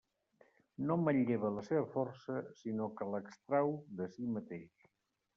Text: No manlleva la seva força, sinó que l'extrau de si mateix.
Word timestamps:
No 0.85 0.95
manlleva 1.07 1.51
la 1.57 1.65
seva 1.67 1.83
força, 1.95 2.37
sinó 2.61 2.87
que 3.01 3.07
l'extrau 3.11 3.69
de 4.01 4.09
si 4.15 4.27
mateix. 4.39 4.89